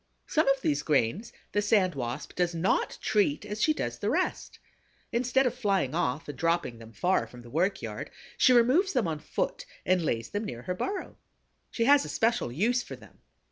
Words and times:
Some 0.25 0.47
of 0.47 0.61
these 0.61 0.81
grains 0.81 1.31
the 1.51 1.61
Sand 1.61 1.93
Wasp 1.93 2.33
does 2.33 2.55
not 2.55 2.97
treat 3.03 3.45
as 3.45 3.61
she 3.61 3.71
does 3.71 3.99
the 3.99 4.09
rest. 4.09 4.57
Instead 5.11 5.45
of 5.45 5.53
flying 5.53 5.93
off 5.93 6.27
and 6.27 6.35
dropping 6.35 6.79
them 6.79 6.91
far 6.91 7.27
from 7.27 7.43
the 7.43 7.51
work 7.51 7.83
yard, 7.83 8.09
she 8.35 8.51
removes 8.51 8.93
them 8.93 9.07
on 9.07 9.19
foot 9.19 9.63
and 9.85 10.01
lays 10.01 10.31
them 10.31 10.43
near 10.43 10.63
her 10.63 10.73
burrow. 10.73 11.17
She 11.69 11.85
has 11.85 12.03
a 12.03 12.09
special 12.09 12.51
use 12.51 12.81
for 12.81 12.95
them. 12.95 13.19